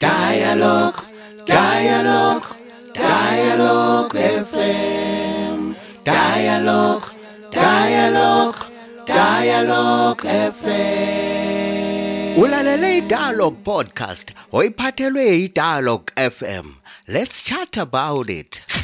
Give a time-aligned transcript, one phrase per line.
[0.00, 1.04] Dialogue,
[1.44, 2.46] Dialogue,
[2.94, 5.76] Dialogue FM.
[6.04, 7.04] Dialogue,
[7.52, 8.56] Dialogue,
[9.06, 10.22] Dialogue
[10.56, 12.38] FM.
[12.40, 16.66] Ulalele iDialogue podcast oyiphathelwe iDialogue FM.
[17.06, 18.79] Let's chat about it.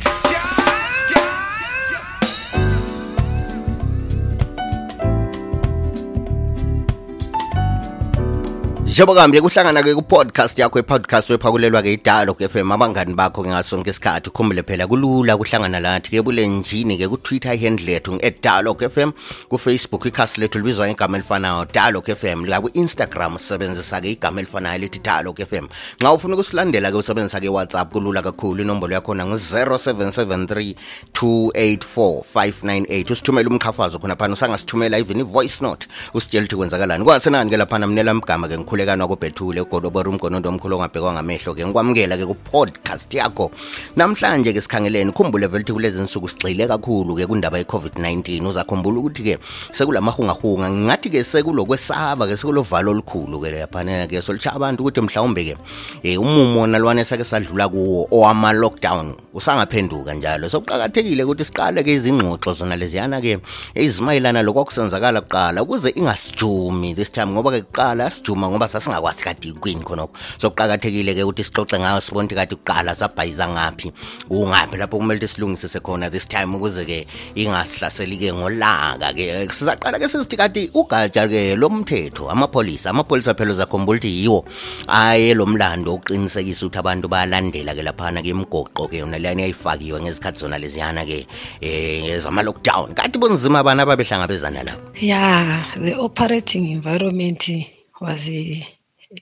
[8.96, 14.86] njengoba kuhambe kuhlangana-ke kupodcast yakho ipodcast wephakulelwa-ke idalo ku-fm abangani bakho-ke sonke isikhathi ukhumbule phela
[14.86, 19.12] kulula kuhlangana lathi-ke ebulenjini-ke kutwitter ihand lethu ngu-edalog fm
[19.48, 25.68] kufacebook ikhasi lethu libizwa ngegama elifanayo dalog fm lakwi-instagram usebenzisa-ke igama elifanayo lithi dalog fm
[26.00, 30.74] nxa ufuna ukusilandela-ke usebenzisa-ke -whatsapp kulula kakhulu inombolo yakhona ngu-0773
[31.12, 37.04] 284 598 usithumele umqhafazo khona phana usangasithumela even i-voice note usitshela ukuthi kwenzakalani.
[37.04, 43.50] Kwasenani-ke laphana mnelamgama-ke ngikhule ukubhekanwa kobhethule ugodobora umgonondo omkhulu ongabhekwa ngamehlo-ke ngikwamukela-ke ku-podcast yakho.
[43.96, 49.38] Namhlanje-ke sikhangeleni khumbule vele ukuthi kulezi nsuku sigxile kakhulu-ke kwindaba ye-covid-19 uzakhumbula ukuthi-ke
[49.72, 55.60] sekulamahungahunga ngingathi-ke sekulokwesaba-ke sekulovalo olukhulu-ke laphana-ke solitsha abantu ukuthi mhlawumbe-ke um
[56.02, 60.48] eh, umumo nalwane esake sadlula kuwo owama-lockdown usangaphenduka njalo.
[60.48, 63.38] So kuqakathekile ukuthi siqale-ke izingxoxo zona leziyana-ke
[63.74, 70.12] ezimayelana lokwakusenzakala kuqala ukuze ingasijumi this time ngoba-ke kuqala sijuma ngoba sasingakwazi kade kwini khonokho.
[70.38, 73.92] So kuqakathekile ke ukuthi sixoxe ngayo sibone ukuthi kade kuqala sabhayiza ngaphi
[74.28, 79.98] kungaphi lapho kumele ukuthi silungisise khona this time ukuze ke ingasihlaseli ke ngolaka ke sizaqala
[79.98, 84.44] ke sizithi kati ugatsha ke lomthetho amapholisa amapholisa phela uzakhumbula ukuthi yiwo
[84.88, 90.02] aye lo mlando uqinisekisa ukuthi abantu bayalandela ke laphana ke imigoqo ke yona leyani yayifakiwe
[90.02, 91.26] ngezikhathi zona leziyana ke
[91.60, 98.64] eh zama-lockdown kati bunzima abantu ababehlangabezana labo Yeah, the operating environment was uh,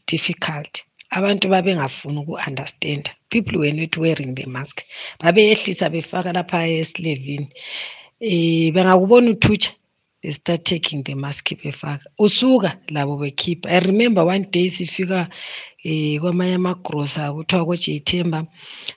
[0.06, 0.84] difficult.
[1.12, 3.10] Abantu babengafuni uku-understand.
[3.30, 4.82] People were not wearing the mask.
[5.20, 7.48] Babeyehlisa befaka lapha esilevini.
[8.20, 9.72] Eh bengakubona uthutsha
[10.22, 12.04] they start taking the mask befaka.
[12.18, 13.66] Usuka labo bekhipha.
[13.70, 15.28] I remember one day sifika
[15.84, 18.38] eh kwamanye amagrosa kuthiwa ko-Jthemba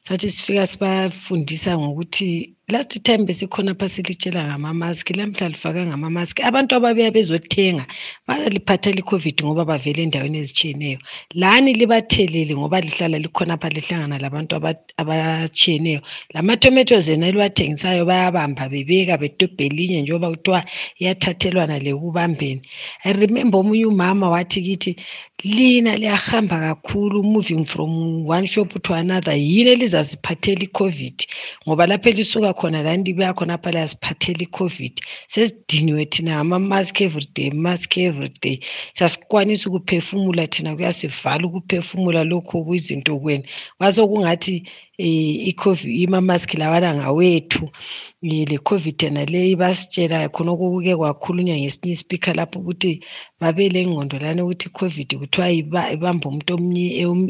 [0.06, 7.12] sathi sifika sibafundisa ngokuthi last time besikhona pha silitshela ngama-mask lamhla lifaka ngama-mask abantu ababuya
[7.16, 7.86] bezothenga
[8.28, 11.00] baliphathela i-covid ngoba bavele endaweni ezitshiyeneyo.
[11.42, 16.02] Lani libathelele ngoba lihlala likhona pha lihlangana labantu aba- abatshiyeneyo.
[16.34, 20.62] Lama-tomatoes ena eliwathengisayo bayabamba bebeka bedobhe elinye njengoba kuthiwa
[21.00, 22.62] iyathathelwana lekubambeni.
[23.06, 24.96] I remember omunye umama wathi kithi
[25.44, 29.32] lina liyahamba kakhulu moving from one shop to another.
[29.34, 31.28] Yini elizaziphathela i-covid?
[31.68, 35.02] Ngoba lapho elisuka khona lani libuya khonapha liyaziphathela i-covid.
[35.28, 38.60] Sesidiniwe thina ngama-mask everyday mask everyday
[38.94, 43.44] sasikwanisa ukuphefumula thina kuyasivala ukuphefumula lokhu kuyizinto kweni
[43.78, 47.70] kwasekungathi um ima-mask lawana ngawethu
[48.24, 53.00] le-covid yona leyi basitshela khonokho kuke kwakhulunywa ngesinye ispeaker lapho ukuthi
[53.40, 56.54] babele ngqondo lana ukuthi i-covid kuthiwa iba- ibamba umuntu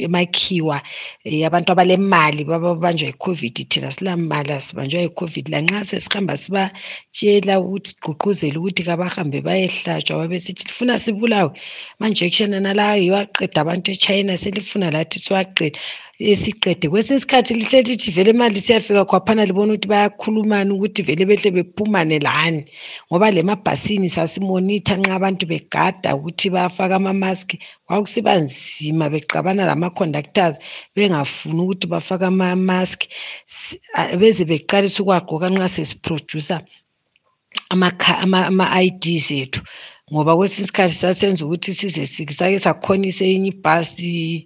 [0.07, 0.81] emakhiwa
[1.25, 5.49] um abantu abalemali babanjwa yi-covid thina silamali asibanjwa yi-covid.
[5.49, 11.51] Lanxa sesihamba sibatshela ukuthi sigqugquzele ukuthi kabahambe bayehlatshwa babesithi lifuna sibulawe.
[11.99, 15.79] Ama-injection analawo yiwo aqeda abantu echina selifuna lathi siwaqeda
[16.19, 21.50] esiqede kwesinye isikhathi lihle lithi vele mali siyafika khwaphana libona ukuthi bayakhulumana ukuthi vele behle
[21.51, 22.66] bephumane lani
[23.11, 27.50] ngoba le mabhasini sasimonitha nxa abantu begada ukuthi bafake ama-mask
[27.85, 30.55] kwakusiba nzima bexabana lama-conductors
[30.95, 32.99] bengafuni ukuthi bafake ama-mask
[33.47, 36.61] S- a- beze beqalisa ukuwagqoka nxa sesiproducer
[37.73, 39.61] amakha- ama- ama-IDs ethu.
[40.11, 44.45] Ngoba kwesinye isikhathi sasenza ukuthi size si- sake sakhonisa enye ibhasi.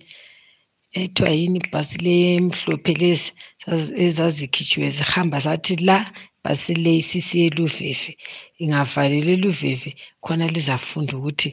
[1.00, 3.32] Ethiwa yini ibhasi lemhlophe lezi
[3.64, 5.98] zazi- ezazikhitshiwe zihamba zathi la
[6.44, 8.18] bhasi le isisiye luveve
[8.64, 11.50] ingavalelwe luveve khona lizafunda ukuthi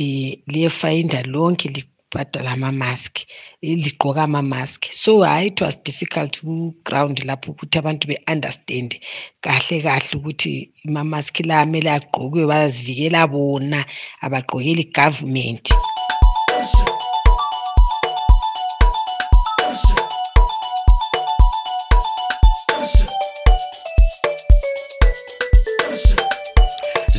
[0.00, 3.14] um liyefayinda lonke libhadala ama-mask
[3.62, 4.80] ligqoka ama-mask.
[4.92, 8.96] So hhayi it was difficult ku-ground lapho ukuthi abantu be-understande
[9.44, 13.84] kahle kahle ukuthi ama-mask la amele agqokwe bayazivikela bona
[14.24, 15.64] abagqokeli government.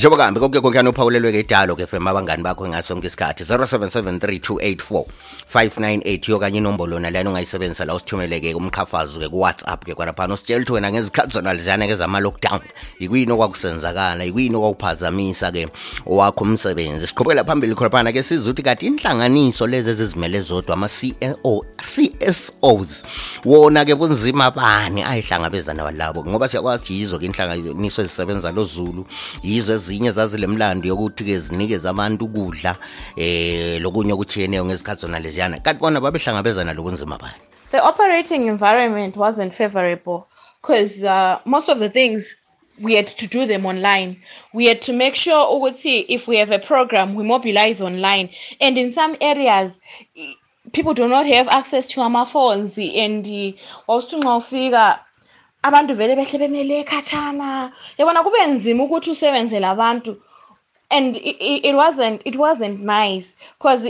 [0.02, 5.06] njengoba kambi kokuye konkani uphawulelwe ke idalo ke fm abangani bakho ngaso sonke isikhathi 0773
[5.54, 11.96] 598 yokanye inombolo nalana ongayisebenzisa la usithumeleke kumqhafazo-ke kuwhatsapp-ke kwalaphana usitshela ukuthi wena ngezikhathi zonalizana-ke
[11.96, 12.62] zama-lockdown
[13.00, 14.26] ikuyini okwakusenzakala?
[14.26, 15.68] Ikuyini okwakuphazamisa-ke
[16.06, 17.08] wakho umsebenzi?
[17.08, 22.54] Siqhubekela phambili khonaphana-ke size ukuthi kati inhlanganiso lezi ezizimele zodwa ama-csos
[23.46, 25.04] wona-ke kunzima bani?
[25.04, 29.06] Ayihlangabezana labo ngoba siyakwazi yizo-ke inhlanganiso ezisebenza lozulu
[29.44, 32.76] yizo ezinye zazile mlando yokuthi-ke zinikeze abantu ukudla
[33.18, 37.34] um lokunye okuthieneyo ngezikhathi zonalezi leziyana kanti bona babehlangabezana lobunzima bani?
[37.72, 40.28] The operating environment wasn't favorable
[40.62, 42.36] because uh, most of the things
[42.80, 44.22] we had to do them online.
[44.54, 48.30] We had to make sure ukuthi if we have a program, we mobilize online.
[48.60, 49.78] And in some areas,
[50.74, 52.78] people do not have access to ama-phones.
[52.78, 53.26] And
[53.88, 55.00] wawuthi nxa ufika
[55.64, 57.72] abantu vele behle bemele khatshana.
[57.98, 60.22] Yabona kube nzima ukuthi usebenzele abantu.
[60.90, 63.86] And it, it wasn't it wasn't nice because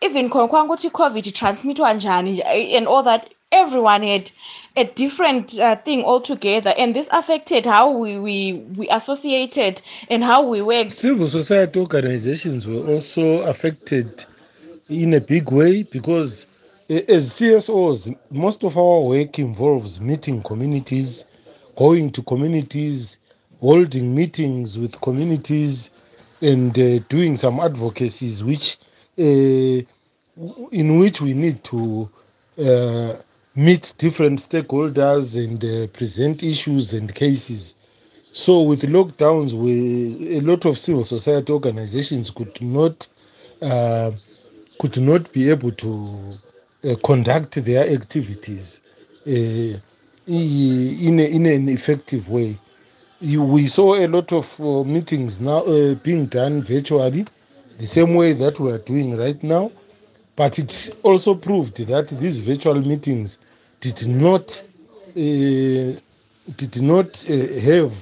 [0.00, 2.42] even khona kwanga ukuthi i-covid transmitwa njani
[2.76, 4.30] and all that everyone had
[4.76, 6.74] a different uh, thing altogether.
[6.76, 12.66] And this affected how we, we we associated and how we worked civil society organizations
[12.66, 14.24] were also affected
[14.88, 16.46] in a big way because
[16.88, 21.24] as csos most of our work involves meeting communities
[21.76, 23.18] going to communities
[23.60, 25.90] holding meetings with communities
[26.42, 28.76] and uh, doing some advocacies which
[29.16, 32.08] in which we need to
[32.64, 33.14] uh,
[33.54, 37.74] meet different stakeholders and uh, present issues and cases.
[38.32, 43.08] So, with lockdowns, we, a lot of civil society organizations could not
[43.62, 44.10] uh,
[44.78, 46.32] could not be able to
[46.84, 48.82] uh, conduct their activities
[49.26, 49.30] uh,
[50.26, 52.58] in, a, in an effective way.
[53.20, 55.64] You, we saw a lot of uh, meetings now
[56.02, 57.24] being done virtually,
[57.78, 59.70] the same way that we are doing right now.
[60.36, 63.38] But it also proved that these virtual meetings
[63.80, 64.62] did not
[65.10, 65.98] uh,
[66.56, 67.94] did not uh, have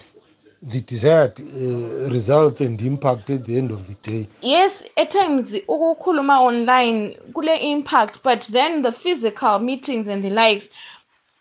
[0.63, 4.29] the desired uh, results and impact at the end of the day.
[4.41, 10.71] Yes, at times ukukhuluma online kule impact, but then the physical meetings and the like,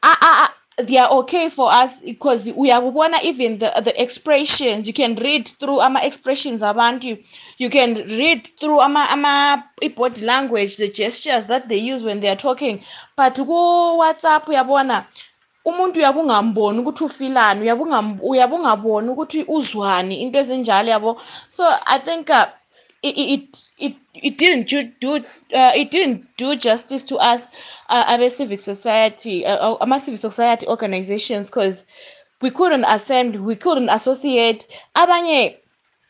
[0.03, 0.53] ah.
[0.77, 4.87] They are okay for us because we are one even the the expressions.
[4.87, 7.17] You can read through ama expressions around you
[7.57, 9.63] you can read through ama
[9.95, 12.81] body language the gestures that they use when they are talking.
[13.15, 13.59] But ku
[14.01, 15.05] WhatsApp uyabona
[15.65, 17.61] umuntu uyabe ungamboni ukuthi ufilani
[18.23, 21.21] uyabe ungaboni ukuthi uzwani into ezinjalo yabo.
[21.49, 22.45] So i think uh,
[23.03, 24.67] it, it it it didn't
[24.99, 27.47] do uh, it didn't do justice to us
[27.89, 31.83] uh, our civic society uh, our civic society organizations because
[32.41, 34.67] we couldn't assemble we couldn't associate.
[34.95, 35.57] Abanye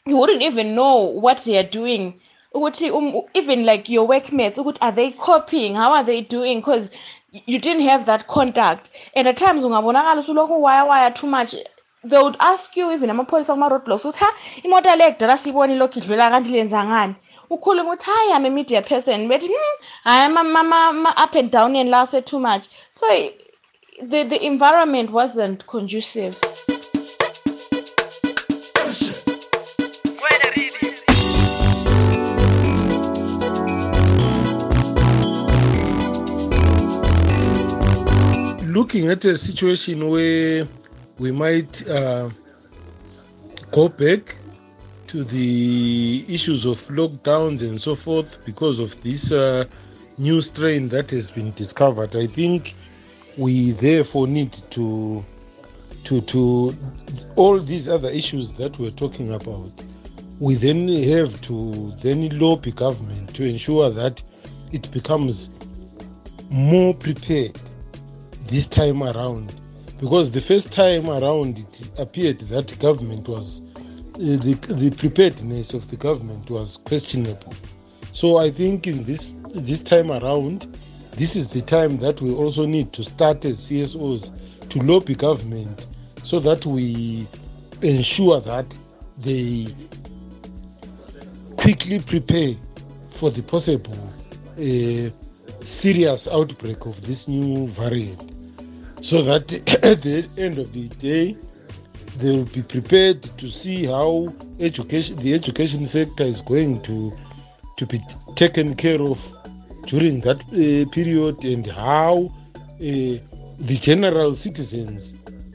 [0.06, 2.20] you wouldn't even know what they are doing.
[2.56, 5.76] Um, even like your workmates are they copying?
[5.76, 6.60] How are they doing?
[6.60, 6.92] Because
[7.32, 8.92] you didn't have that contact.
[9.16, 11.56] And at times ungabonakala usulokhu waya waya too much
[12.04, 14.34] they would ask you even amapholisa kuma-roadblocks ukuthi ha
[14.64, 17.16] imoto le kudala siyibona ilokhu idlula kanti lenza ngani?
[17.50, 19.28] Ukhuluma ukuthi hayi am a media person.
[19.30, 22.68] Bethi hmm, hayi ma-up and down and lase too much.
[22.92, 23.08] So
[24.02, 26.36] the, the environment wasn't conducive.
[38.68, 40.68] Looking at a situation where
[41.20, 42.30] we might uh,
[43.72, 44.36] go back
[45.08, 49.66] to the issues of lockdowns and so forth because of this uh,
[50.18, 52.16] new strain that has been discovered.
[52.16, 52.76] I think
[53.38, 55.24] we therefore need to
[56.06, 56.76] to to
[57.36, 59.72] all these other issues that we're talking about.
[60.40, 64.22] We then have to then lobby government to ensure that
[64.72, 65.52] it becomes
[66.50, 67.58] more prepared
[68.48, 69.54] this time around
[70.04, 73.62] because the first time around it appeared that government was
[74.16, 77.54] uh, the, the preparedness of the government was questionable.
[78.12, 80.64] So i think in this this time around
[81.16, 84.30] this is the time that we also need to start as csos
[84.68, 85.88] to lobby government
[86.24, 87.26] so that we
[87.82, 88.78] ensure that
[89.20, 89.74] they
[91.56, 92.56] quickly prepare
[93.08, 93.98] for the possible
[94.60, 95.10] uh,
[95.64, 98.33] serious outbreak of this new variant
[99.04, 99.52] so that
[99.84, 101.36] at the end of the day
[102.18, 107.12] they will be prepared to see how education the education sector is going to
[107.76, 108.02] to be
[108.36, 109.20] taken care of
[109.88, 112.32] during that uh, period and how
[112.76, 115.14] uh, the general citizens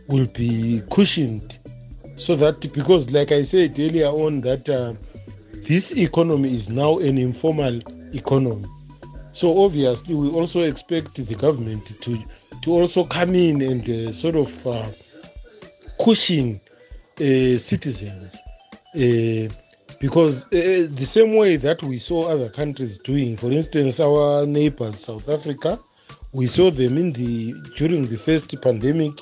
[0.09, 1.59] will be cushioned.
[2.17, 4.93] So that because like i said earlier on that uh,
[5.67, 7.81] this economy is now an informal
[8.13, 8.67] economy.
[9.33, 12.19] So obviously, we also expect the government to
[12.63, 14.87] to also come in and uh, sort of uh,
[16.03, 16.61] cushion
[17.21, 18.41] uh, citizens.
[18.95, 19.53] Uh,
[20.01, 25.01] because uh, the same way that we saw other countries doing, for instance, our neighbors,
[25.01, 25.79] South Africa,
[26.33, 29.13] we saw them in the during the first pandemic.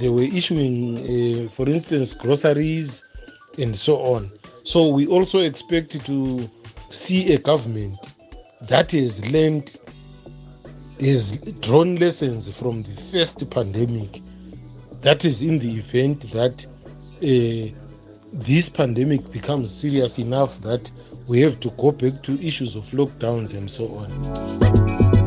[0.00, 3.02] They were issuing, for instance, groceries
[3.58, 4.30] and so on.
[4.64, 6.50] So we also expect to
[6.90, 8.12] see a government
[8.62, 9.78] that has learned,
[11.00, 14.20] has drawn lessons from the first pandemic.
[15.00, 16.66] That is in the event that
[17.22, 17.74] uh,
[18.32, 20.90] this pandemic becomes serious enough that
[21.26, 25.17] we have to go back to issues of lockdowns and so on.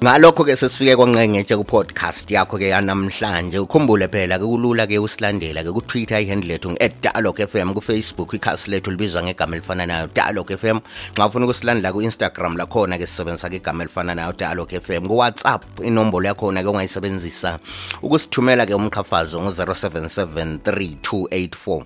[0.00, 3.60] ngalokho-ke sesifike kwanqengetshe ku-podcast yakho-ke yanamhlanje.
[3.60, 7.04] Ukhumbule phela ke kulula-ke usilandela-ke kutwitter ihandle lethu ngu-at
[7.44, 10.80] f m kufacebook ikhasi lethu libizwa ngegama elifana nayo dialog f m.
[11.12, 15.04] Nxa ufuna ukusilandela ku-instagram lakhona-ke sisebenzisa-ke igama elifana nayo dialog f m.
[15.04, 17.58] Kuwhatsapp inombolo yakhona-ke ungayisebenzisa
[18.00, 21.84] ukusithumela-ke umqhafazo ngu-077 3284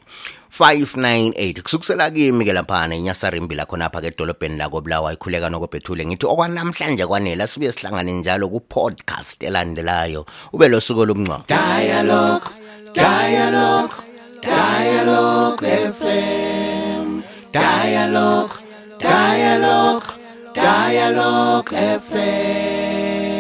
[0.59, 7.47] 598 kusukisela kimi ke laphana inyasarimbi lakhonapha ke edolobheni lakobulawa ikhuleka nokobhethule ngithi okwanamhlanje kwanela
[7.47, 10.27] sibuye sihlangane njalo ku-podcast elandelayo.
[10.53, 12.47] Ube lo suku olumncwa dialogue
[12.95, 13.95] dialogue
[14.43, 15.67] dialogue
[15.99, 18.55] fm dialogue
[19.01, 20.07] dialogue
[20.55, 21.71] dialogue
[22.07, 23.35] fm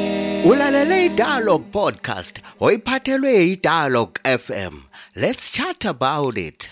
[0.51, 4.75] ulalele i-dialogue podcast oyiphathelwe yi-dialogue fm
[5.17, 6.69] let's chat about it!